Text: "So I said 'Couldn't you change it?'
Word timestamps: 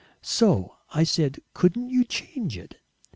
"So 0.23 0.77
I 0.95 1.03
said 1.03 1.41
'Couldn't 1.53 1.91
you 1.91 2.03
change 2.05 2.57
it?' 2.57 2.79